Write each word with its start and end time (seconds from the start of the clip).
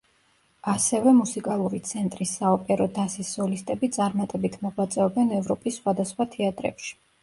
ასევე, 0.71 1.13
მუსიკალური 1.17 1.81
ცენტრის 1.91 2.33
საოპერო 2.41 2.89
დასის 2.97 3.31
სოლისტები 3.39 3.93
წარმატებით 4.01 4.61
მოღვაწეობენ 4.67 5.35
ევროპის 5.45 5.83
სხვადასხვა 5.83 6.33
თეატრებში. 6.39 6.97